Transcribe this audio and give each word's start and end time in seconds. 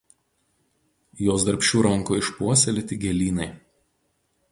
Jos 1.25 1.45
darbščių 1.49 1.83
rankų 1.87 2.17
išpuoselėti 2.21 2.99
gėlynai 3.05 3.47